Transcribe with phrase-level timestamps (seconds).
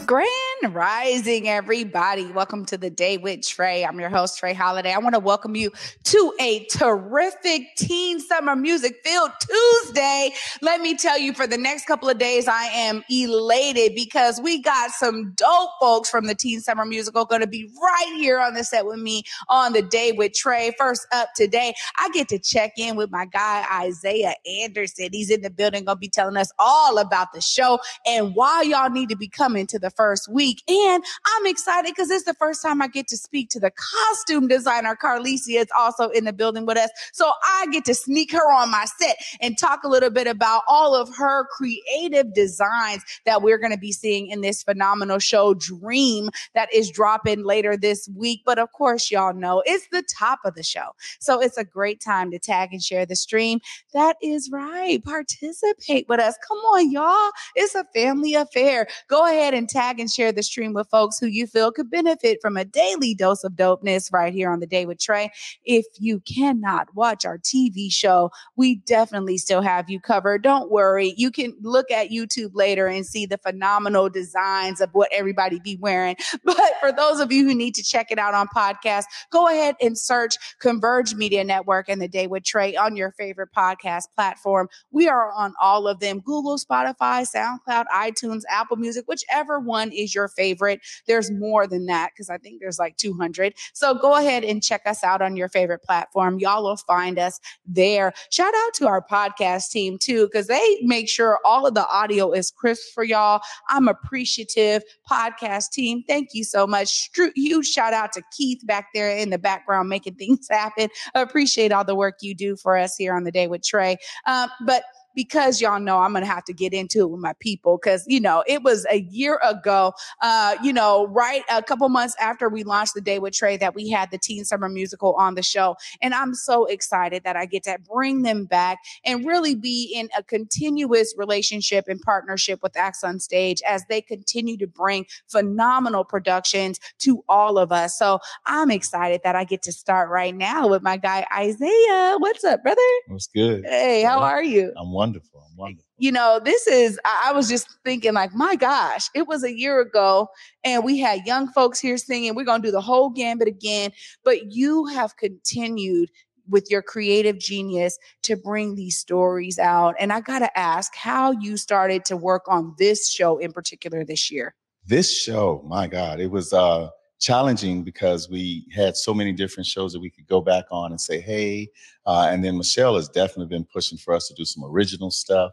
[0.00, 2.26] Grand Rising, everybody.
[2.26, 3.86] Welcome to the day with Trae.
[3.86, 4.92] I'm your host, Trae Holiday.
[4.92, 5.70] I want to welcome you
[6.04, 10.32] to a terrific teen summer music filled Tuesday.
[10.62, 14.62] Let me tell you, for the next couple of days, I am elated because we
[14.62, 18.54] got some dope folks from the Teen Summer Musical going to be right here on
[18.54, 20.72] the set with me on the day with Trae.
[20.78, 25.10] First up today, I get to check in with my guy, Isiah Anderson.
[25.12, 28.62] He's in the building, going to be telling us all about the show and why
[28.62, 30.62] y'all need to be coming to the first week.
[30.68, 34.48] And I'm excited because it's the first time I get to speak to the costume
[34.48, 34.96] designer.
[35.00, 36.90] Carlissia is also in the building with us.
[37.12, 40.62] So I get to sneak her on my set and talk a little bit about
[40.68, 45.54] all of her creative designs that we're going to be seeing in this phenomenal show,
[45.54, 48.42] Dream, that is dropping later this week.
[48.46, 50.94] But of course, y'all know it's the top of the show.
[51.20, 53.60] So it's a great time to tag and share the stream.
[53.92, 55.02] That is right.
[55.04, 56.36] Participate with us.
[56.46, 57.30] Come on, y'all.
[57.54, 58.86] It's a family affair.
[59.08, 62.38] Go ahead and tag and share the stream with folks who you feel could benefit
[62.42, 65.30] from a daily dose of dopeness right here on the day with Trae.
[65.64, 70.42] If you cannot watch our TV show, we definitely still have you covered.
[70.42, 71.14] Don't worry.
[71.16, 75.76] You can look at YouTube later and see the phenomenal designs of what everybody be
[75.80, 76.16] wearing.
[76.44, 79.76] But for those of you who need to check it out on podcast, go ahead
[79.80, 84.68] and search Converge Media Network and the day with Trey on your favorite podcast platform.
[84.90, 90.14] We are on all of them Google, Spotify, SoundCloud, iTunes, Apple Music, whichever one is
[90.14, 90.80] your favorite.
[91.06, 93.54] There's more than that because I think there's like 200.
[93.72, 96.38] So go ahead and check us out on your favorite platform.
[96.38, 98.12] Y'all will find us there.
[98.30, 102.32] Shout out to our podcast team too because they make sure all of the audio
[102.32, 103.40] is crisp for y'all.
[103.68, 104.82] I'm appreciative.
[105.10, 107.10] Podcast team, thank you so much.
[107.34, 110.88] Huge shout out to Keith back there in the background making things happen.
[111.14, 113.96] Appreciate all the work you do for us here on the day with Trae.
[114.26, 114.84] Um, but
[115.14, 118.04] because y'all know I'm going to have to get into it with my people because,
[118.06, 122.48] you know, it was a year ago, uh, you know, right a couple months after
[122.48, 125.42] we launched the day with Trae that we had the Teen Summer Musical on the
[125.42, 125.76] show.
[126.00, 130.08] And I'm so excited that I get to bring them back and really be in
[130.16, 136.04] a continuous relationship and partnership with Acts on Stage as they continue to bring phenomenal
[136.04, 137.98] productions to all of us.
[137.98, 142.16] So I'm excited that I get to start right now with my guy, Isiah.
[142.18, 142.80] What's up, brother?
[143.08, 143.64] What's good?
[143.64, 144.72] Hey, how are you?
[144.76, 145.46] I'm wonderful.
[145.50, 145.88] I'm wonderful.
[145.98, 149.80] You know, this is, I was just thinking, like, my gosh, it was a year
[149.80, 150.28] ago
[150.64, 152.34] and we had young folks here singing.
[152.34, 153.92] We're going to do the whole gambit again.
[154.24, 156.10] But you have continued
[156.48, 159.94] with your creative genius to bring these stories out.
[159.98, 164.04] And I got to ask how you started to work on this show in particular
[164.04, 164.54] this year.
[164.84, 166.88] This show, my God, it was uh,
[167.22, 171.00] challenging because we had so many different shows that we could go back on and
[171.00, 171.70] say, hey.
[172.04, 175.52] Uh, and then Michelle has definitely been pushing for us to do some original stuff.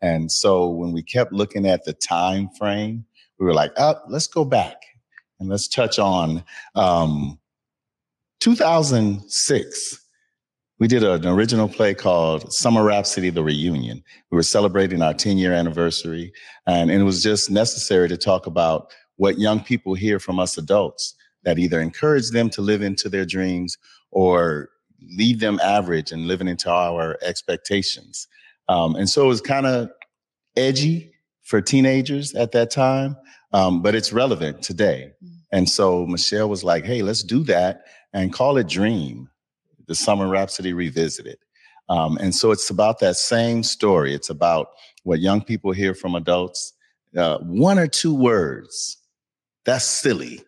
[0.00, 3.04] And so when we kept looking at the time frame,
[3.38, 4.76] we were like, oh, let's go back
[5.40, 6.44] and let's touch on
[6.76, 7.38] um,
[8.40, 10.04] 2006
[10.78, 14.02] we did an original play called Summer Rhapsody, The Reunion.
[14.30, 16.32] We were celebrating our 10 year anniversary,
[16.66, 21.14] and it was just necessary to talk about what young people hear from us adults
[21.44, 23.76] that either encourage them to live into their dreams
[24.10, 24.70] or
[25.16, 28.26] leave them average and living into our expectations.
[28.68, 29.90] Um, and so it was kind of
[30.56, 31.12] edgy
[31.42, 33.16] for teenagers at that time,
[33.52, 35.12] um, but it's relevant today.
[35.24, 35.30] Mm.
[35.52, 39.30] And so Michelle was like, hey, let's do that and call it Dream
[39.86, 41.38] the Summer Rhapsody Revisited.
[41.88, 44.12] Um, and so it's about that same story.
[44.14, 44.68] It's about
[45.04, 46.74] what young people hear from adults.
[47.16, 48.97] Uh, one or two words,
[49.68, 50.40] that's silly,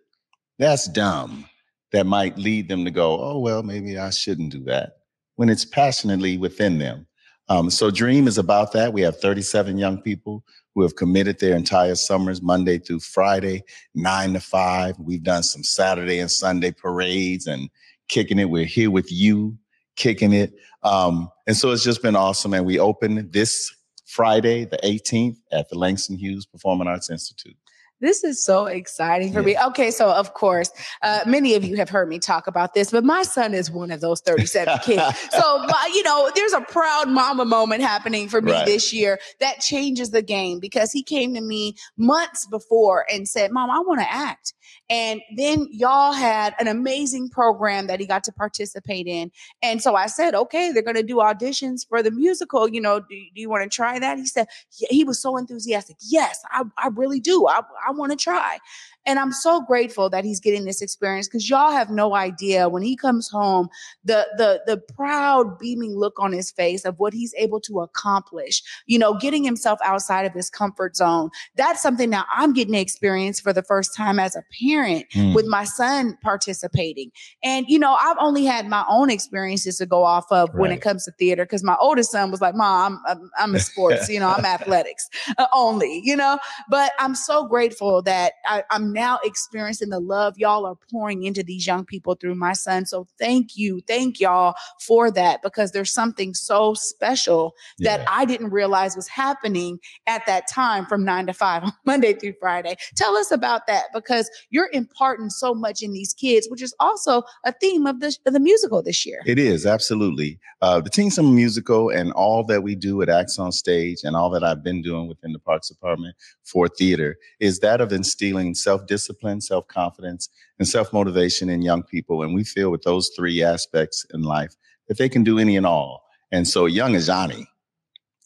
[0.58, 1.44] that's dumb,
[1.92, 4.94] that might lead them to go, oh, well, maybe I shouldn't do that
[5.36, 7.06] when it's passionately within them.
[7.50, 8.94] Um, so Dream is about that.
[8.94, 10.42] We have 37 young people
[10.74, 13.62] who have committed their entire summers, Monday through Friday,
[13.94, 14.98] nine to five.
[14.98, 17.68] We've done some Saturday and Sunday parades and
[18.08, 18.48] kicking it.
[18.48, 19.58] We're here with you,
[19.96, 20.54] kicking it.
[20.82, 22.54] Um, and so it's just been awesome.
[22.54, 23.70] And we open this
[24.06, 27.56] Friday, the 18th, at the Langston Hughes Performing Arts Institute.
[28.00, 29.46] This is so exciting for yeah.
[29.46, 29.56] me.
[29.68, 30.70] Okay, so of course,
[31.02, 33.90] uh, many of you have heard me talk about this, but my son is one
[33.90, 35.02] of those 37 kids.
[35.30, 38.66] So, my, you know, there's a proud mama moment happening for me right.
[38.66, 43.52] this year that changes the game because he came to me months before and said,
[43.52, 44.54] Mom, I want to act.
[44.90, 49.30] And then y'all had an amazing program that he got to participate in.
[49.62, 52.68] And so I said, okay, they're going to do auditions for the musical.
[52.68, 54.18] You know, do, do you want to try that?
[54.18, 55.96] He said, he was so enthusiastic.
[56.00, 57.46] Yes, I, I really do.
[57.46, 58.58] I, I want to try.
[59.06, 62.82] And I'm so grateful that he's getting this experience because y'all have no idea when
[62.82, 63.68] he comes home,
[64.04, 68.62] the the the proud beaming look on his face of what he's able to accomplish,
[68.86, 71.30] you know, getting himself outside of his comfort zone.
[71.56, 75.34] That's something that I'm getting to experience for the first time as a parent mm.
[75.34, 77.10] with my son participating.
[77.42, 80.58] And you know, I've only had my own experiences to go off of right.
[80.58, 83.54] when it comes to theater because my oldest son was like, "Mom, I'm I'm, I'm
[83.54, 86.38] a sports, you know, I'm athletics uh, only, you know."
[86.68, 91.42] But I'm so grateful that I, I'm now experiencing the love y'all are pouring into
[91.42, 92.86] these young people through my son.
[92.86, 93.80] So thank you.
[93.86, 97.98] Thank y'all for that because there's something so special yeah.
[97.98, 102.12] that I didn't realize was happening at that time from nine to five on Monday
[102.12, 102.76] through Friday.
[102.96, 107.22] Tell us about that because you're imparting so much in these kids, which is also
[107.44, 109.20] a theme of the, of the musical this year.
[109.26, 110.38] It is absolutely.
[110.62, 114.14] Uh, the Teen Summer Musical and all that we do at Acts on Stage and
[114.14, 116.14] all that I've been doing within the Parks Department
[116.44, 120.28] for theater is that of instilling self discipline, self confidence,
[120.58, 122.22] and self motivation in young people.
[122.22, 124.54] And we feel with those three aspects in life
[124.88, 126.04] that they can do any and all.
[126.32, 127.46] And so, young Ajani,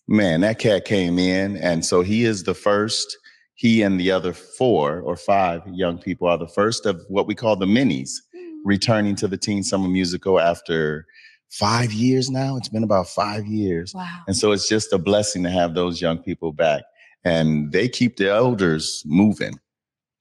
[0.08, 1.56] man, that cat came in.
[1.56, 3.18] And so, he is the first.
[3.54, 7.34] He and the other four or five young people are the first of what we
[7.34, 8.50] call the minis mm.
[8.64, 11.06] returning to the Teen Summer Musical after
[11.50, 12.56] five years now.
[12.56, 13.94] It's been about five years.
[13.94, 14.22] Wow.
[14.26, 16.82] And so it's just a blessing to have those young people back.
[17.24, 19.58] And they keep the elders moving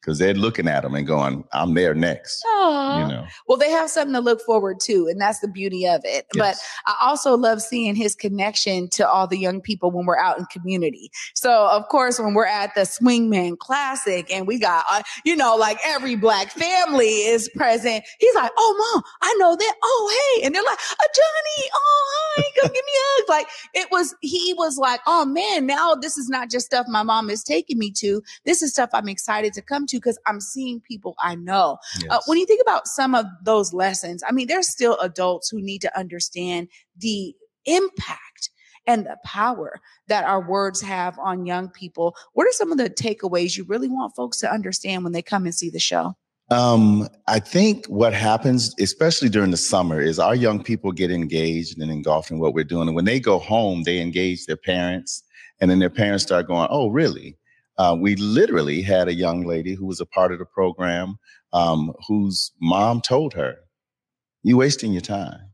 [0.03, 3.01] because they're looking at them and going, "I'm there next." Aww.
[3.01, 3.25] You know.
[3.47, 6.27] Well, they have something to look forward to, and that's the beauty of it.
[6.33, 6.59] Yes.
[6.85, 10.38] But I also love seeing his connection to all the young people when we're out
[10.38, 11.09] in community.
[11.33, 15.55] So, of course, when we're at the Swingman Classic and we got, uh, you know,
[15.55, 19.75] like every black family is present, he's like, "Oh, mom, I know that.
[19.81, 23.47] Oh, hey," and they're like, oh, "Johnny, oh, hi, come give me a hug." Like
[23.73, 27.29] it was, he was like, "Oh man, now this is not just stuff my mom
[27.29, 28.21] is taking me to.
[28.45, 31.77] This is stuff I'm excited to come to." To because I'm seeing people I know.
[32.01, 32.11] Yes.
[32.11, 35.61] Uh, when you think about some of those lessons, I mean, there's still adults who
[35.61, 36.67] need to understand
[36.97, 37.35] the
[37.65, 38.49] impact
[38.85, 42.15] and the power that our words have on young people.
[42.33, 45.45] What are some of the takeaways you really want folks to understand when they come
[45.45, 46.15] and see the show?
[46.51, 51.79] Um, I think what happens, especially during the summer, is our young people get engaged
[51.79, 52.87] and engulfed in what we're doing.
[52.89, 55.23] And when they go home, they engage their parents,
[55.61, 57.37] and then their parents start going, "Oh, really?
[57.77, 61.17] Uh, we literally had a young lady who was a part of the program
[61.53, 63.55] um, whose mom told her,
[64.43, 65.51] You're wasting your time.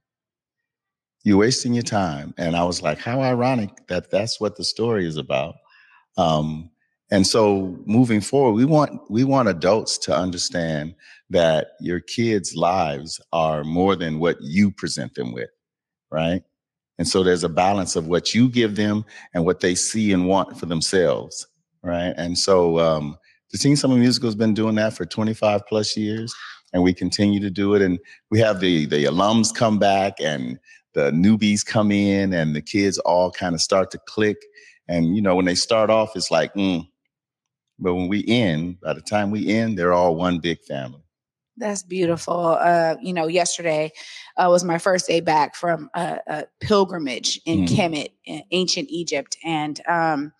[1.24, 2.34] You're wasting your time.
[2.38, 5.56] And I was like, How ironic that that's what the story is about.
[6.18, 6.70] Um,
[7.12, 10.96] and so moving forward, we want we want adults to understand
[11.30, 15.50] that your kids' lives are more than what you present them with,
[16.12, 16.44] right?
[17.00, 20.28] And so there's a balance of what you give them and what they see and
[20.28, 21.48] want for themselves
[21.84, 22.14] right?
[22.18, 23.18] And so um,
[23.52, 26.34] the Teen Summer Musical has been doing that for 25 plus years,
[26.74, 27.82] and we continue to do it.
[27.82, 28.00] And
[28.30, 30.60] we have the the alums come back, and
[30.94, 34.38] the newbies come in, and the kids all kind of start to click.
[34.88, 36.88] And you know, when they start off, it's like, mm.
[37.78, 41.02] but when we end, by the time we end, they're all one big family.
[41.60, 42.58] That's beautiful.
[42.60, 43.92] Uh, you know, yesterday
[44.38, 47.68] uh, was my first day back from a, a pilgrimage in mm.
[47.68, 50.32] Kemet, in ancient Egypt, and um,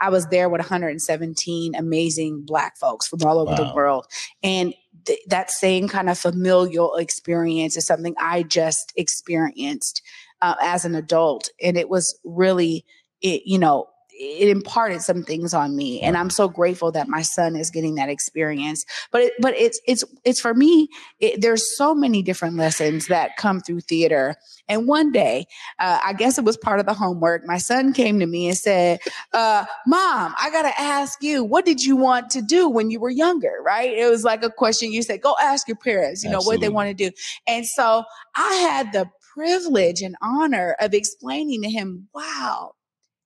[0.00, 3.56] I was there with 117 amazing Black folks from all over wow.
[3.56, 4.06] the world.
[4.42, 10.02] And th- that same kind of familial experience is something I just experienced
[10.42, 11.50] uh, as an adult.
[11.62, 12.84] And it was really,
[13.20, 13.86] it, you know,
[14.20, 17.94] it imparted some things on me and i'm so grateful that my son is getting
[17.94, 18.84] that experience.
[19.10, 20.88] But it, but it's it's it's for me
[21.20, 24.36] it, there's so many different lessons that come through theater.
[24.68, 25.46] And one day
[25.78, 28.56] uh, i guess it was part of the homework my son came to me and
[28.56, 29.00] said
[29.32, 33.10] uh, mom i gotta ask you what did you want to do when you were
[33.10, 33.58] younger?
[33.64, 33.92] Right?
[33.92, 36.56] It was like a question you said go ask your parents you know Absolutely.
[36.56, 37.10] what they want to do.
[37.46, 38.04] And so
[38.36, 42.72] i had the privilege and honor of explaining to him wow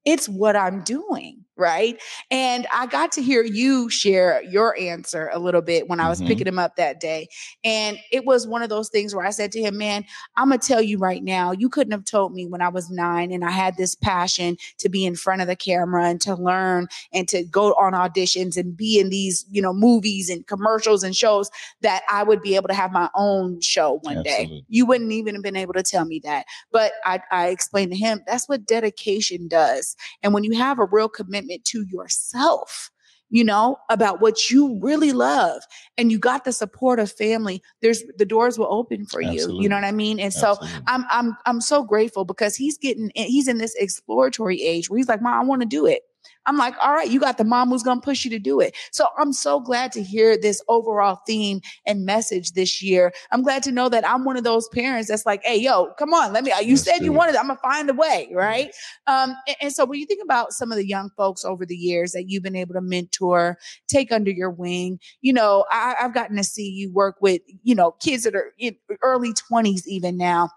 [0.05, 1.44] it's what I'm doing.
[1.57, 2.03] Right.
[2.33, 6.19] And I got to hear you share your answer a little bit when I was
[6.19, 6.27] mm-hmm.
[6.27, 7.29] picking him up that day.
[7.63, 10.05] And it was one of those things where I said to him, Man,
[10.37, 12.91] I'm going to tell you right now, you couldn't have told me when I was
[12.91, 16.35] nine and I had this passion to be in front of the camera and to
[16.35, 21.05] learn and to go on auditions and be in these, you know, movies and commercials
[21.05, 24.47] and shows that I would be able to have my own show one Absolutely.
[24.47, 24.65] day.
[24.69, 26.47] You wouldn't even have been able to tell me that.
[26.73, 29.95] But I, I explained to him that's what dedication does.
[30.25, 32.91] And when you have a real commitment to yourself,
[33.31, 35.63] you know, about what you really love
[35.99, 39.57] and you got the support of family, there's the doors will open for Absolutely.
[39.57, 39.63] you.
[39.63, 40.21] You know what I mean?
[40.21, 44.89] And so I'm I'm I'm so grateful because he's getting he's in this exploratory age
[44.89, 46.03] where he's like, Mom, I want to do it.
[46.47, 48.61] I'm like, all right, you got the mom who's going to push you to do
[48.61, 48.77] it.
[48.93, 53.13] So I'm so glad to hear this overall theme and message this year.
[53.31, 56.13] I'm glad to know that I'm one of those parents that's like, hey, yo, come
[56.13, 57.37] on, let me, you said you wanted.
[57.37, 58.71] I'm going to find a way, right?
[59.07, 61.77] Um, and, and so when you think about some of the young folks over the
[61.77, 63.59] years that you've been able to mentor,
[63.89, 67.75] take under your wing, you know, I, I've gotten to see you work with, you
[67.75, 70.51] know, kids that are in early 20s even now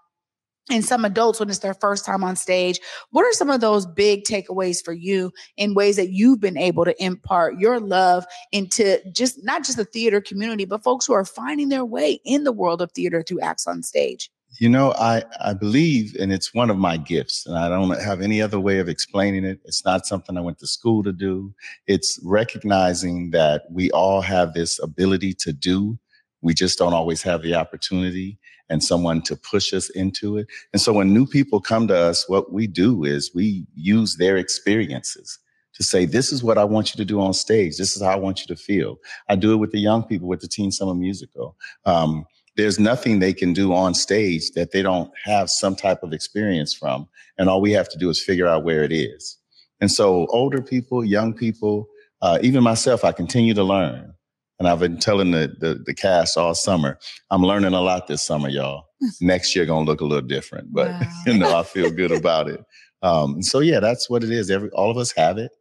[0.70, 2.80] and some adults when it's their first time on stage.
[3.10, 6.84] What are some of those big takeaways for you in ways that you've been able
[6.84, 11.24] to impart your love into just not just the theater community, but folks who are
[11.24, 14.30] finding their way in the world of theater through acts on stage?
[14.58, 18.22] You know, I, I believe, and it's one of my gifts, and I don't have
[18.22, 19.60] any other way of explaining it.
[19.64, 21.54] It's not something I went to school to do.
[21.86, 25.98] It's recognizing that we all have this ability to do.
[26.40, 28.38] We just don't always have the opportunity
[28.70, 30.46] and someone to push us into it.
[30.72, 34.36] And so when new people come to us, what we do is we use their
[34.36, 35.38] experiences
[35.74, 37.76] to say, this is what I want you to do on stage.
[37.76, 38.98] This is how I want you to feel.
[39.28, 41.56] I do it with the young people with the Teen Summer Musical.
[41.84, 42.26] Um,
[42.56, 46.74] there's nothing they can do on stage that they don't have some type of experience
[46.74, 47.08] from.
[47.38, 49.38] And all we have to do is figure out where it is.
[49.80, 51.88] And so older people, young people,
[52.20, 54.12] uh, even myself, I continue to learn.
[54.58, 56.98] And I've been telling the, the, the cast all summer,
[57.30, 58.86] I'm learning a lot this summer, y'all.
[59.20, 61.00] Next year gonna look a little different, but Wow.
[61.26, 62.64] you know, I feel good about it.
[63.02, 64.50] Um, so yeah, that's what it is.
[64.50, 65.52] Every all of us have it.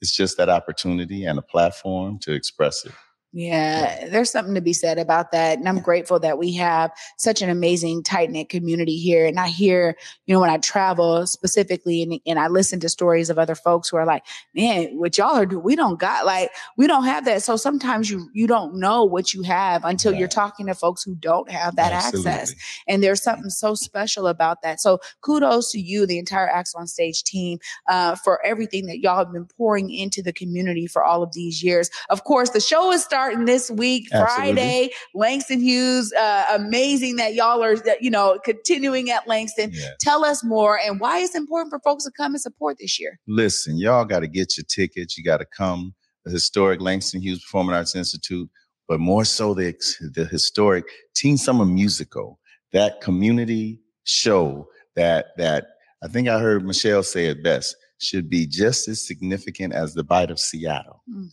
[0.00, 2.92] It's just that opportunity and a platform to express it.
[3.34, 5.56] Yeah, there's something to be said about that.
[5.56, 9.24] And I'm grateful that we have such an amazing, tight knit community here.
[9.24, 9.96] And I hear,
[10.26, 13.88] you know, when I travel specifically and, and I listen to stories of other folks
[13.88, 14.22] who are like,
[14.54, 17.42] man, what y'all are doing, we don't got like, we don't have that.
[17.42, 21.14] So sometimes you, you don't know what you have until you're talking to folks who
[21.14, 22.54] don't have that access.
[22.86, 24.78] And there's something so special about that.
[24.78, 29.16] So kudos to you, the entire Acts on Stage team, uh, for everything that y'all
[29.16, 31.88] have been pouring into the community for all of these years.
[32.10, 34.54] Of course, the show is starting this week, Absolutely.
[34.54, 34.90] Friday.
[35.14, 39.70] Langston Hughes, uh, amazing that y'all are, you know, continuing at Langston.
[39.72, 39.88] Yeah.
[40.00, 43.18] Tell us more and why it's important for folks to come and support this year.
[43.26, 45.16] listen, y'all got to get your tickets.
[45.16, 45.94] You got to come.
[46.24, 48.48] The historic Langston Hughes Performing Arts Institute,
[48.86, 49.74] but more so the
[50.14, 50.84] the historic
[51.16, 52.38] Teen Summer Musical,
[52.72, 55.66] that community show that that
[56.04, 60.04] I think I heard Michelle say it best should be just as significant as the
[60.04, 61.30] Bite of Seattle Mm.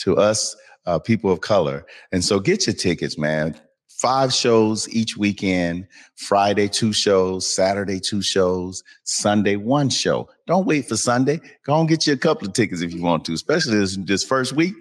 [0.00, 1.84] To us uh, people of color.
[2.12, 3.54] And so get your tickets, man.
[4.00, 5.86] Five shows each weekend.
[6.16, 7.52] Friday, two shows.
[7.52, 8.82] Saturday, two shows.
[9.04, 10.28] Sunday, one show.
[10.46, 11.40] Don't wait for Sunday.
[11.66, 14.24] Go and get you a couple of tickets if you want to, especially this, this
[14.24, 14.74] first week.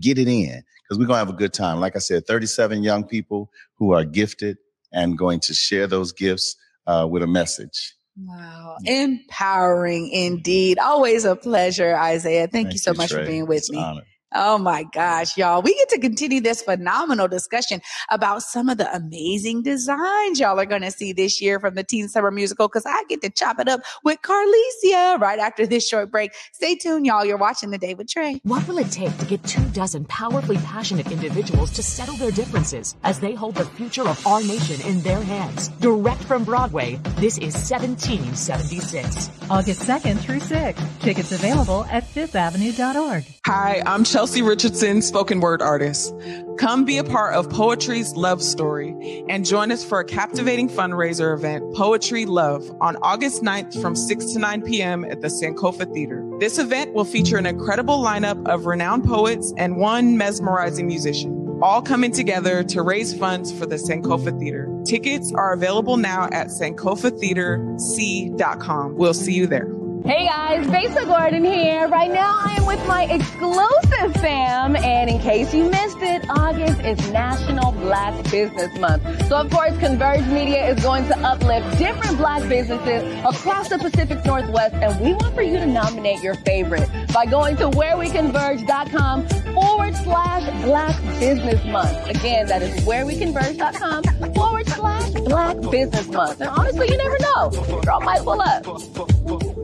[0.00, 1.80] Get it in because we're going to have a good time.
[1.80, 4.56] Like I said, 37 young people who are gifted
[4.90, 7.94] and going to share those gifts uh, with a message.
[8.16, 8.76] Wow.
[8.84, 10.78] Empowering indeed.
[10.78, 12.48] Always a pleasure, Isiah.
[12.48, 13.82] Thank, you so much for being with It's an me.
[13.82, 14.02] honor.
[14.34, 15.60] Oh my gosh, y'all.
[15.60, 20.66] We get to continue this phenomenal discussion about some of the amazing designs y'all are
[20.66, 23.58] going to see this year from the Teen Summer Musical because I get to chop
[23.58, 26.32] it up with Carlissia right after this short break.
[26.52, 27.24] Stay tuned, y'all.
[27.24, 28.40] You're watching The Day with Trae.
[28.42, 32.96] What will it take to get two dozen powerfully passionate individuals to settle their differences
[33.04, 35.68] as they hold the future of our nation in their hands?
[35.68, 39.30] Direct from Broadway, this is 1776.
[39.50, 41.00] August 2nd through 6th.
[41.00, 43.24] Tickets available at fifthavenue.org.
[43.44, 46.14] Hi, I'm Chelsea Richardson, spoken word artist.
[46.56, 51.34] Come be a part of Poetry's Love Story and join us for a captivating fundraiser
[51.34, 55.04] event, Poetry Love, on August 9th from 6 to 9 p.m.
[55.04, 56.24] at the Sankofa Theater.
[56.38, 61.82] This event will feature an incredible lineup of renowned poets and one mesmerizing musician, all
[61.82, 64.68] coming together to raise funds for the Sankofa Theater.
[64.86, 68.94] Tickets are available now at sankofatheaterc.com.
[68.94, 69.81] We'll see you there.
[70.04, 71.86] Hey guys, Besa Gordon here.
[71.86, 76.80] Right now I am with my exclusive fam, and in case you missed it, August
[76.80, 79.28] is National Black Business Month.
[79.28, 84.24] So of course, Converge Media is going to uplift different black businesses across the Pacific
[84.24, 89.94] Northwest, and we want for you to nominate your favorite by going to whereweconverge.com forward
[89.94, 92.08] slash Black Business Month.
[92.08, 96.40] Again, that is whereweconverge.com forward slash Black Business Month.
[96.40, 97.50] And honestly, you never know.
[97.82, 99.61] Girl might pull up.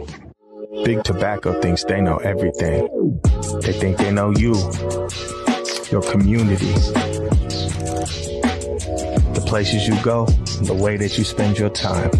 [0.84, 2.88] Big Tobacco thinks they know everything.
[3.62, 4.54] They think they know you,
[5.90, 6.72] your community,
[9.34, 10.26] the places you go,
[10.62, 12.10] the way that you spend your time.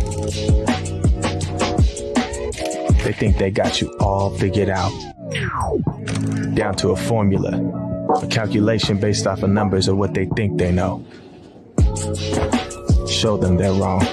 [3.04, 4.92] They think they got you all figured out.
[6.54, 7.50] down to a formula,
[8.22, 11.04] a calculation based off of numbers of what they think they know.
[13.08, 14.04] Show them they're wrong.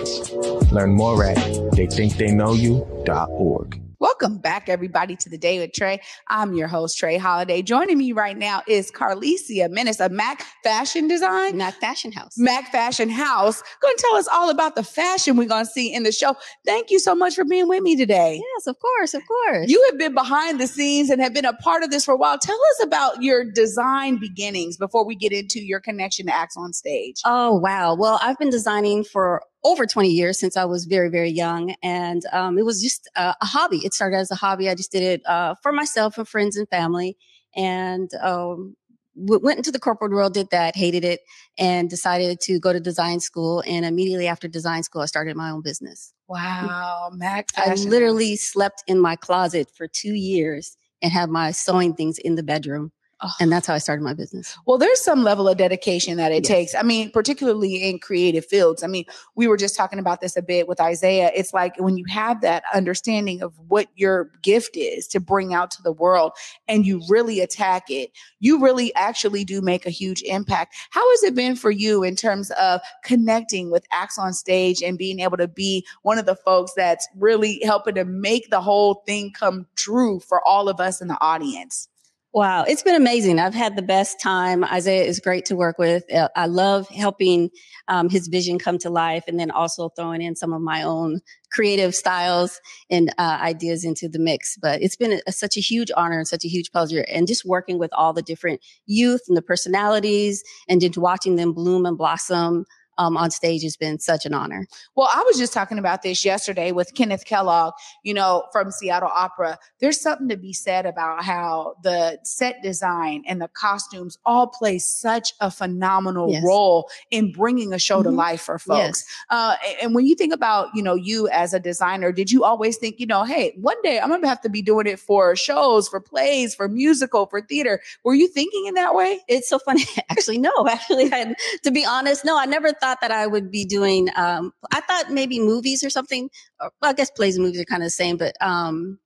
[0.71, 3.84] Learn more at theythinktheyknowyou.org.
[4.25, 5.99] Welcome back, everybody, to the day with Trae.
[6.29, 7.61] I'm your host, Trae Holiday.
[7.61, 11.55] Joining me right now is Carlissia Minnis of Mac Fashion Design.
[11.57, 12.35] Mac Fashion House.
[12.35, 13.61] Mac Fashion House.
[13.83, 16.35] Going to tell us all about the fashion we're going to see in the show.
[16.65, 18.41] Thank you so much for being with me today.
[18.55, 19.69] Yes, of course, of course.
[19.69, 22.17] You have been behind the scenes and have been a part of this for a
[22.17, 22.39] while.
[22.39, 26.73] Tell us about your design beginnings before we get into your connection to Acts on
[26.73, 27.21] Stage.
[27.25, 27.93] Oh, wow.
[27.93, 31.75] Well, I've been designing for over 20 years since I was very, very young.
[31.81, 33.77] And um, it was just uh, a hobby.
[33.83, 34.69] It started as a hobby.
[34.69, 37.17] I just did it uh, for myself and friends and family.
[37.55, 38.75] And um,
[39.19, 41.21] w- went into the corporate world, did that, hated it,
[41.57, 43.63] and decided to go to design school.
[43.65, 46.13] And immediately after design school, I started my own business.
[46.27, 51.93] Wow, Mac I literally slept in my closet for two years and had my sewing
[51.95, 52.91] things in the bedroom.
[53.39, 54.57] And that's how I started my business.
[54.65, 56.47] Well, there's some level of dedication that it Yes.
[56.47, 56.75] takes.
[56.75, 58.83] I mean, particularly in creative fields.
[58.83, 59.05] I mean,
[59.35, 61.31] we were just talking about this a bit with Isiah.
[61.33, 65.71] It's like when you have that understanding of what your gift is to bring out
[65.71, 66.33] to the world
[66.67, 70.75] and you really attack it, you really actually do make a huge impact.
[70.89, 74.97] How has it been for you in terms of connecting with acts on stage and
[74.97, 79.03] being able to be one of the folks that's really helping to make the whole
[79.07, 81.87] thing come true for all of us in the audience?
[82.35, 83.39] Wow, it's been amazing.
[83.39, 84.65] I've had the best time.
[84.65, 86.03] Isiah is great to work with.
[86.13, 87.49] Uh, I love helping
[87.87, 91.21] um, his vision come to life and then also throwing in some of my own
[91.53, 94.57] creative styles and uh, ideas into the mix.
[94.61, 97.05] But it's been a, such a huge honor and such a huge pleasure.
[97.09, 101.53] And just working with all the different youth and the personalities and just watching them
[101.53, 102.65] bloom and blossom
[102.97, 104.67] um, on stage has been such an honor.
[104.95, 107.73] Well, I was just talking about this yesterday with Kenneth Kellogg,
[108.03, 109.57] you know, from Seattle Opera.
[109.79, 114.79] There's something to be said about how the set design and the costumes all play
[114.79, 116.43] such a phenomenal Yes.
[116.45, 118.15] role in bringing a show to Mhm.
[118.15, 118.79] life for folks.
[118.79, 119.05] Yes.
[119.29, 122.77] Uh, and when you think about, you know, you as a designer, did you always
[122.77, 125.35] think, you know, hey, one day I'm going to have to be doing it for
[125.35, 127.81] shows, for plays, for musical, for theater?
[128.03, 129.19] Were you thinking in that way?
[129.27, 129.83] It's so funny.
[130.09, 130.51] Actually, no.
[130.69, 132.37] Actually, I, to be honest, no.
[132.39, 134.09] I never thought that I would be doing.
[134.15, 136.29] Um, I thought maybe movies or something.
[136.59, 138.99] Well, I guess plays and movies are kind of the same, but um,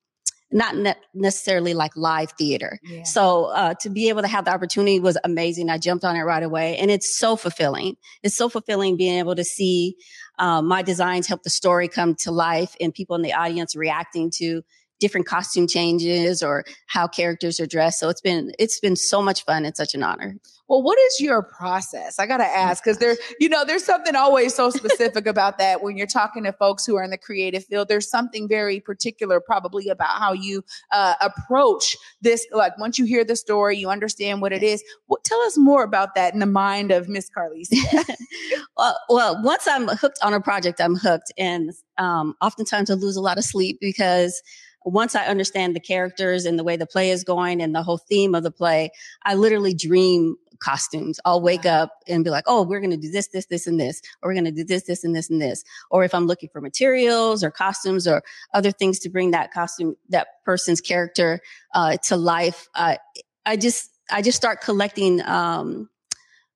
[0.52, 2.80] not ne- necessarily like live theater.
[2.84, 3.04] Yeah.
[3.04, 5.70] So uh, to be able to have the opportunity was amazing.
[5.70, 7.96] I jumped on it right away, and it's so fulfilling.
[8.24, 9.96] It's so fulfilling being able to see
[10.40, 14.32] um, my designs help the story come to life, and people in the audience reacting
[14.38, 14.64] to
[15.00, 18.00] different costume changes or how characters are dressed.
[18.00, 20.36] So it's been it's been so much fun and such an honor.
[20.70, 22.20] Well, what is your process?
[22.20, 25.82] I got to ask because there, you know, there's something always so specific about that
[25.82, 27.88] when you're talking to folks who are in the creative field.
[27.88, 32.46] There's something very particular, probably about how you uh, approach this.
[32.52, 34.84] Like once you hear the story, you understand what it is.
[35.08, 38.06] What, tell us more about that in the mind of Miss Carlissia.
[38.78, 43.16] well, well, once I'm hooked on a project, I'm hooked, and um, oftentimes I lose
[43.16, 44.40] a lot of sleep because
[44.86, 47.98] once I understand the characters and the way the play is going and the whole
[47.98, 48.92] theme of the play,
[49.24, 51.20] I literally dream costumes.
[51.24, 53.80] I'll wake up and be like, "Oh, we're going to do this, this, this, and
[53.80, 56.28] this, or we're going to do this, this, and this, and this." Or if I'm
[56.28, 61.40] looking for materials or costumes or other things to bring that costume, that person's character
[61.74, 62.98] uh, to life, uh,
[63.46, 65.22] I just, I just start collecting.
[65.22, 65.90] Um,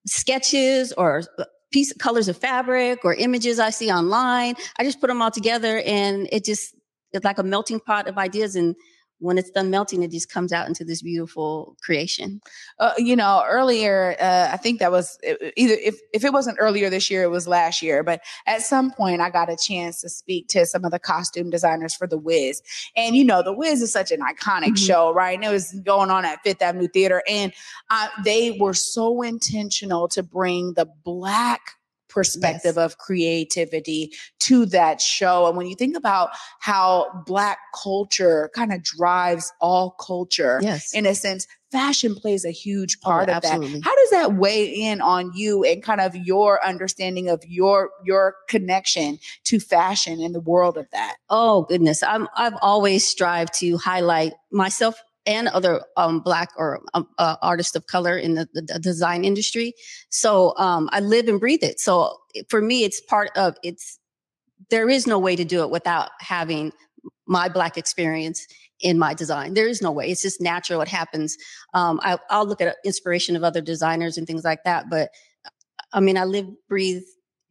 [0.06, 1.22] sketches or
[1.72, 4.54] piece colors of fabric or images I see online.
[4.78, 6.73] I just put them all together and it just
[7.14, 8.76] it's like a melting pot of ideas and
[9.20, 12.40] when it's done melting it just comes out into this beautiful creation.
[12.80, 15.16] uh, you know, earlier, uh, I think that was
[15.56, 18.02] either if, if it wasn't earlier this year, it was last year.
[18.02, 21.48] But at some point, I got a chance to speak to some of the costume
[21.48, 22.60] designers for The Wiz.
[22.96, 24.86] And, you know, The Wiz is such an iconic Mhm.
[24.86, 25.36] show, right?
[25.36, 27.22] And it was going on at Fifth Avenue Theater.
[27.28, 27.52] And
[27.90, 31.60] uh, they were so intentional to bring the Black
[32.14, 35.46] perspective of creativity to that show.
[35.48, 40.94] And when you think about how Black culture kind of drives all culture, Yes.
[40.94, 43.80] in a sense, fashion plays a huge Oh, part of absolutely.
[43.80, 43.84] that.
[43.84, 48.36] How does that weigh in on you and kind of your understanding of your your
[48.48, 51.16] connection to fashion and the world of that?
[51.28, 57.08] Oh goodness, I'm I've always strived to highlight myself and other um, black or um,
[57.18, 59.74] uh, artists of color in the, the, design industry.
[60.10, 61.80] So um, I live and breathe it.
[61.80, 63.98] So for me, it's part of it's.
[64.70, 66.72] There is no way to do it without having
[67.26, 68.46] my black experience
[68.80, 69.54] in my design.
[69.54, 70.10] There is no way.
[70.10, 70.80] It's just natural.
[70.80, 71.36] It happens.
[71.74, 75.10] Um, I, I'll look at inspiration of other designers and things like that, but
[75.92, 77.04] I mean, I live, breathe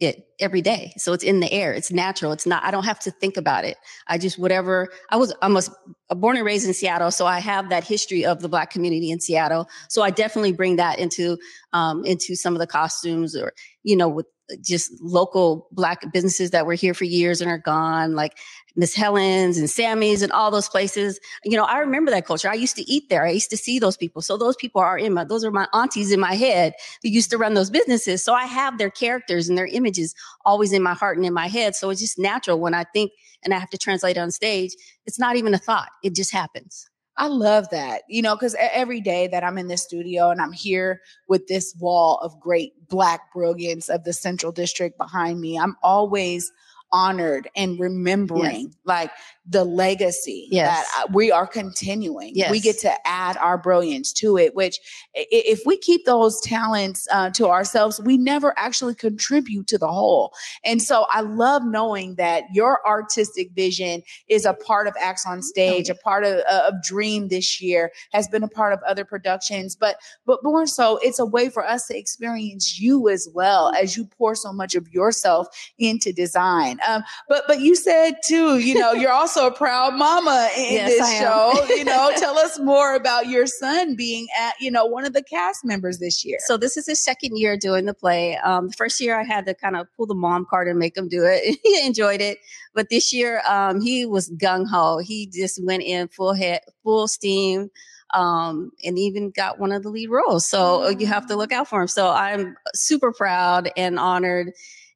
[0.03, 0.93] it every day.
[0.97, 1.73] So it's in the air.
[1.73, 2.31] It's natural.
[2.31, 3.77] It's not, I don't have to think about it.
[4.07, 7.11] I just, whatever, I was, I'm a, born and raised in Seattle.
[7.11, 9.67] So I have that history of the black community in Seattle.
[9.89, 11.37] So I definitely bring that into,
[11.71, 14.27] um, into some of the costumes or, you know, with
[14.61, 18.37] just local black businesses that were here for years and are gone, like
[18.75, 21.19] Miss Helen's and Sammy's and all those places.
[21.43, 22.49] You know, I remember that culture.
[22.49, 23.25] I used to eat there.
[23.25, 24.21] I used to see those people.
[24.21, 27.29] So those people are in my, those are my aunties in my head who used
[27.31, 28.23] to run those businesses.
[28.23, 31.47] So I have their characters and their images always in my heart and in my
[31.47, 31.75] head.
[31.75, 33.11] So it's just natural when I think
[33.43, 34.71] and I have to translate on stage.
[35.05, 35.89] It's not even a thought.
[36.01, 36.89] It just happens.
[37.15, 40.51] I love that, you know, because every day that I'm in this studio and I'm
[40.51, 45.75] here with this wall of great Black brilliance of the Central District behind me, I'm
[45.83, 46.51] always
[46.93, 48.75] honored and remembering yes.
[48.85, 49.11] like
[49.45, 50.89] the legacy yes.
[50.95, 52.31] that we are continuing.
[52.33, 52.51] Yes.
[52.51, 54.79] We get to add our brilliance to it, which
[55.13, 60.33] if we keep those talents uh, to ourselves, we never actually contribute to the whole.
[60.63, 65.41] And so I love knowing that your artistic vision is a part of Acts on
[65.41, 69.03] Stage, a part of, uh, of Dream this year, has been a part of other
[69.03, 73.73] productions, but, but more so, it's a way for us to experience you as well
[73.75, 75.47] as you pour so much of yourself
[75.79, 76.79] into design.
[76.87, 80.91] Um, but, but you said too, you know, you're also a proud mama in yes,
[80.91, 81.75] this show.
[81.75, 85.23] you know, tell us more about your son being at, you know, one of the
[85.23, 86.37] cast members this year.
[86.45, 88.37] So this is his second year doing the play.
[88.37, 90.97] Um, the first year I had to kind of pull the mom card and make
[90.97, 91.59] him do it.
[91.63, 92.39] he enjoyed it.
[92.73, 94.97] But this year, um, he was gung ho.
[94.99, 97.69] He just went in full head, full steam.
[98.13, 100.47] Um, and even got one of the lead roles.
[100.47, 101.87] So you have to look out for him.
[101.87, 104.51] So I'm super proud and honored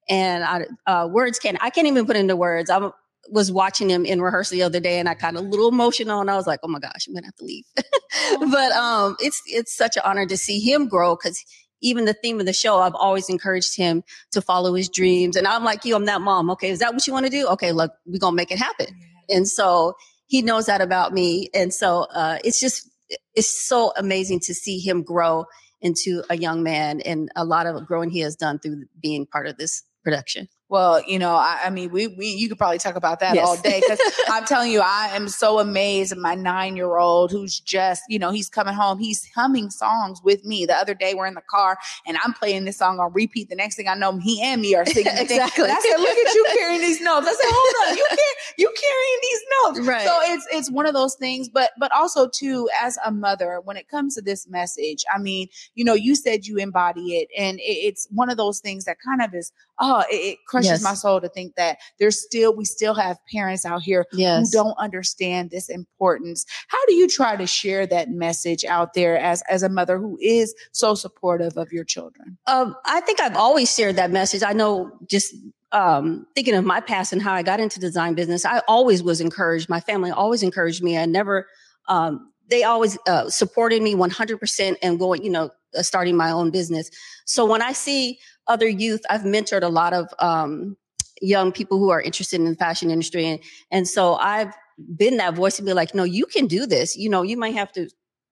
[0.10, 2.70] and I, uh, words can't I can't even put into words.
[2.70, 2.92] I'm
[3.30, 6.32] was watching him in rehearsal the other day and I of a little emotional and
[6.32, 7.66] I was like, oh my gosh, I'm gonna have to leave.
[8.52, 11.44] but um it's it's such an honor to see him grow because
[11.82, 15.36] even the theme of the show, I've always encouraged him to follow his dreams.
[15.36, 16.50] And I'm like you, I'm that mom.
[16.52, 17.48] Okay, is that what you want to do?
[17.50, 18.88] Okay, look, we're gonna make it happen.
[19.30, 19.94] And so
[20.28, 21.50] he knows that about me.
[21.54, 22.90] And so uh it's just
[23.36, 25.46] it's so amazing to see him grow
[25.82, 29.48] into a young man and a lot of growing he has done through being part
[29.48, 30.48] of this production.
[30.70, 33.48] Well, you know, I, I, mean, we, we, you could probably talk about that yes.
[33.48, 37.32] all day because I'm telling you, I am so amazed at my nine year old
[37.32, 40.66] who's just, you know, he's coming home, he's humming songs with me.
[40.66, 43.48] The other day, we're in the car and I'm playing this song on repeat.
[43.48, 45.14] The next thing I know, he and me are singing.
[45.16, 45.70] exactly.
[45.70, 48.18] I said, "Look at you carrying these notes." I said, "Hold on, you can
[48.58, 50.06] you carrying these notes." Right.
[50.06, 53.78] So it's it's one of those things, but but also too, as a mother, when
[53.78, 57.60] it comes to this message, I mean, you know, you said you embody it, and
[57.60, 60.84] it, it's one of those things that kind of is, oh, it, it crushes yes.
[60.84, 64.52] my soul to think that there's still we still have parents out here yes.
[64.52, 66.46] who don't understand this importance.
[66.68, 70.18] How do you try to share that message out there as as a mother who
[70.22, 72.38] is so supportive of your children?
[72.48, 74.44] Um, I think I've always shared that message.
[74.44, 75.34] I know just
[75.72, 79.22] um, thinking of my past and how I got into design business, I always was
[79.22, 79.70] encouraged.
[79.70, 80.98] My family always encouraged me.
[80.98, 81.48] I never,
[81.88, 86.52] um, they always uh, supported me 100% and going, you know, uh, starting my own
[86.52, 86.90] business.
[87.26, 90.78] So when I see other youth, I've mentored a lot of um,
[91.22, 93.26] young people who are interested in the fashion industry.
[93.26, 93.40] And,
[93.72, 94.54] and so I've
[94.96, 96.96] been that voice to be like, no, you can do this.
[96.96, 97.90] You know, you might have to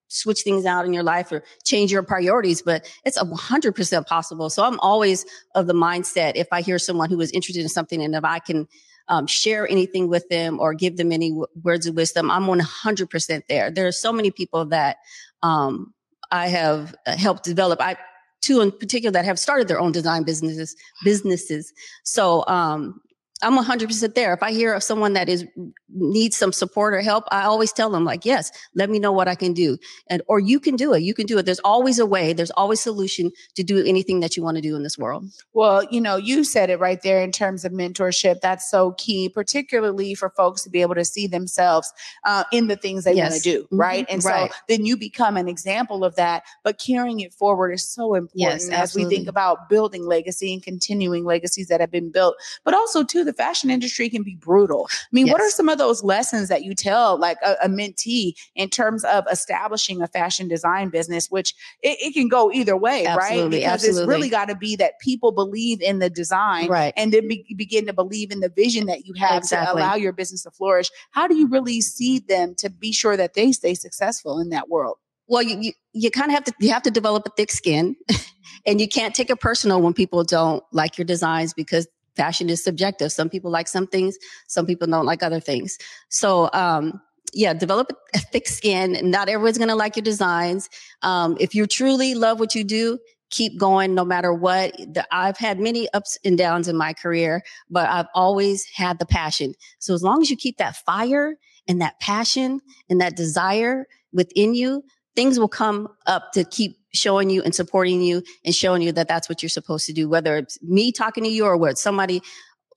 [0.07, 4.07] switch things out in your life or change your priorities, but it's a hundred percent
[4.07, 4.49] possible.
[4.49, 5.25] So I'm always
[5.55, 8.39] of the mindset if I hear someone who is interested in something and if I
[8.39, 8.67] can
[9.07, 13.41] um, share anything with them or give them any w- words of wisdom, I'm 100%
[13.47, 13.71] there.
[13.71, 14.97] There are so many people that
[15.43, 15.93] um,
[16.31, 17.79] I have uh, helped develop.
[17.81, 17.97] I
[18.41, 21.73] two in particular that have started their own design businesses businesses.
[22.03, 23.01] So um,
[23.41, 24.33] I'm 100% there.
[24.33, 25.45] If I hear of someone that is
[25.89, 29.27] needs some support or help, I always tell them like, yes, let me know what
[29.27, 29.77] I can do.
[30.09, 31.03] And, or you can do it.
[31.03, 31.45] You can do it.
[31.45, 32.33] There's always a way.
[32.33, 35.25] There's always solution to do anything that you want to do in this world.
[35.53, 38.39] Well, you know, you said it right there in terms of mentorship.
[38.41, 41.91] That's so key, particularly for folks to be able to see themselves
[42.25, 43.31] uh, in the things they yes.
[43.31, 43.63] want to do.
[43.63, 43.77] Mm-hmm.
[43.77, 44.05] Right.
[44.09, 44.51] And right.
[44.51, 48.35] so then you become an example of that, but carrying it forward is so important
[48.35, 52.73] yes, as we think about building legacy and continuing legacies that have been built, but
[52.73, 54.87] also too, the fashion industry can be brutal.
[54.91, 55.33] I mean, yes.
[55.33, 59.03] what are some of those lessons that you tell like a, a mentee in terms
[59.03, 63.51] of establishing a fashion design business, which it, it can go either way, absolutely, right?
[63.51, 64.01] Because absolutely.
[64.01, 66.93] it's really got to be that people believe in the design right.
[66.95, 69.81] and then be, begin to believe in the vision that you have exactly.
[69.81, 70.89] to allow your business to flourish.
[71.11, 74.69] How do you really seed them to be sure that they stay successful in that
[74.69, 74.97] world?
[75.27, 77.95] Well, you, you, you kind of have to, you have to develop a thick skin
[78.65, 82.63] and you can't take it personal when people don't like your designs because fashion is
[82.63, 83.11] subjective.
[83.11, 85.77] Some people like some things, some people don't like other things.
[86.09, 87.01] So, um,
[87.33, 88.97] yeah, develop a thick skin.
[89.03, 90.69] Not everyone's going to like your designs.
[91.01, 92.97] Um, if you truly love what you do,
[93.29, 94.75] keep going no matter what.
[94.77, 99.05] The, I've had many ups and downs in my career, but I've always had the
[99.05, 99.53] passion.
[99.79, 101.35] So as long as you keep that fire
[101.67, 104.83] and that passion and that desire within you,
[105.15, 109.07] things will come up to keep showing you and supporting you and showing you that
[109.07, 110.09] that's what you're supposed to do.
[110.09, 112.21] Whether it's me talking to you or whether somebody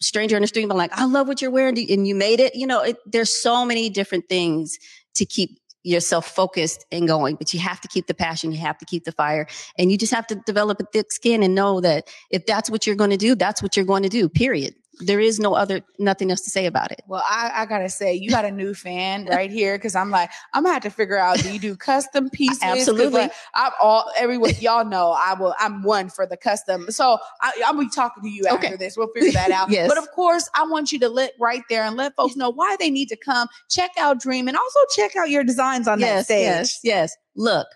[0.00, 2.54] stranger in the street, I'm like, I love what you're wearing and you made it.
[2.54, 4.78] You know, it, there's so many different things
[5.14, 8.52] to keep yourself focused and going, but you have to keep the passion.
[8.52, 9.46] You have to keep the fire
[9.78, 12.86] and you just have to develop a thick skin and know that if that's what
[12.86, 15.80] you're going to do, that's what you're going to do, period there is no other
[15.98, 17.02] nothing else to say about it.
[17.06, 20.30] Well, I, I gotta say, you got a new fan right here because I'm like,
[20.54, 22.62] I'm gonna have to figure out do you do custom pieces?
[22.62, 23.22] Absolutely.
[23.22, 26.90] Like, I'm all everyone y'all know I will I'm one for the custom.
[26.90, 28.76] So I, am gonna be talking to you after Okay.
[28.76, 28.96] this.
[28.96, 29.70] We'll figure that out.
[29.70, 29.88] Yes.
[29.88, 32.76] But of course, I want you to let right there and let folks know why
[32.78, 36.06] they need to come check out Dream and also check out your designs on that
[36.06, 36.42] yes, stage.
[36.42, 37.16] yes, yes.
[37.36, 37.66] Look,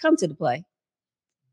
[0.00, 0.64] come to the play.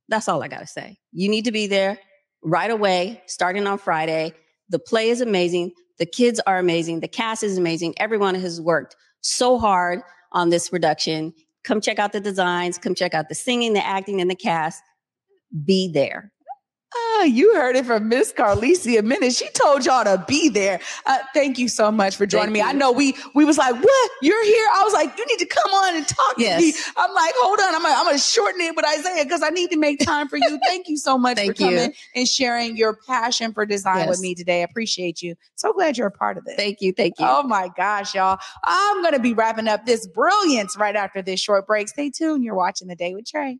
[0.10, 0.97] That's all I got to say.
[1.13, 1.97] You need to be there
[2.43, 4.34] right away, starting on Friday.
[4.71, 5.73] The play is amazing.
[5.99, 7.01] The kids are amazing.
[7.01, 7.93] The cast is amazing.
[7.97, 11.34] Everyone has worked so hard on this production.
[11.63, 12.77] Come check out the designs.
[12.77, 14.81] Come check out the singing, the acting, and the cast.
[15.65, 16.31] Be there.
[16.93, 19.38] Ah, you heard it from Miss Carlissia Minnis.
[19.39, 20.82] She told y'all to be there.
[21.06, 22.60] Uh, thank you so much for joining Thank me.
[22.60, 22.65] you.
[22.65, 24.12] I know we we was like, what?
[24.21, 24.67] You're here?
[24.75, 26.60] I was like, you need to come on and talk Yes.
[26.60, 26.73] to me.
[26.97, 27.75] I'm like, hold on.
[27.75, 30.36] I'm gonna, I'm gonna shorten it with Isiah because I need to make time for
[30.36, 30.60] you.
[30.65, 31.65] Thank you so much for Thank you.
[31.67, 34.60] coming and sharing your passion for design with me today.
[34.60, 35.36] I appreciate you.
[35.56, 36.56] So glad you're a part of this.
[36.58, 36.91] Thank you.
[36.91, 37.25] Thank you.
[37.27, 38.38] Oh my gosh, y'all.
[38.65, 41.88] I'm going to be wrapping up this brilliance right after this short break.
[41.88, 42.43] Stay tuned.
[42.43, 43.60] You're watching The Day with Trae.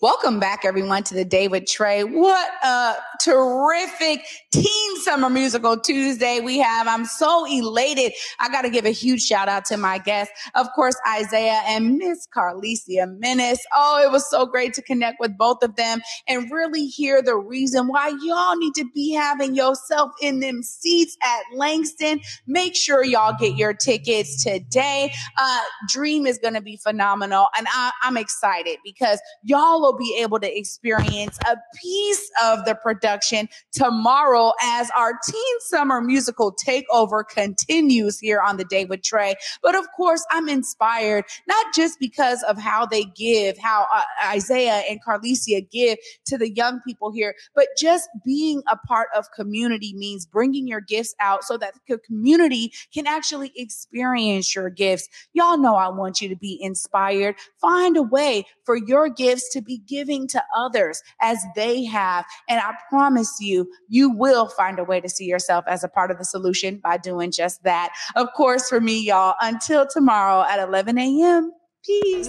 [0.00, 2.10] Welcome back, everyone, to the day with Trae.
[2.10, 6.88] What a terrific teen summer musical Tuesday we have.
[6.88, 8.12] I'm so elated.
[8.40, 11.98] I got to give a huge shout out to my guests, of course, Isiah and
[11.98, 13.58] Miss Carlissia Minnis.
[13.74, 17.36] Oh, it was so great to connect with both of them and really hear the
[17.36, 22.20] reason why y'all need to be having yourself in them seats at Langston.
[22.46, 25.12] Make sure y'all get your tickets today.
[25.36, 30.16] Uh, Dream is going to be phenomenal, and I, I'm excited because y'all will be
[30.20, 37.22] able to experience a piece of the production tomorrow as our Teen Summer Musical Takeover
[37.28, 39.34] continues here on the Day with Trae.
[39.62, 44.82] But of course, I'm inspired not just because of how they give, how uh, Isiah
[44.88, 49.94] and Carlissia give to the young people here, but just being a part of community
[49.94, 55.08] means bringing your gifts out so that the community can actually experience your gifts.
[55.32, 57.36] Y'all know I want you to be inspired.
[57.60, 62.24] Find a way for your gifts to be giving to others as they have.
[62.48, 66.10] And I promise you, you will find a way to see yourself as a part
[66.10, 67.90] of the solution by doing just that.
[68.16, 71.52] Of course, for me, y'all, until tomorrow at 11 a.m.
[71.84, 72.28] Peace.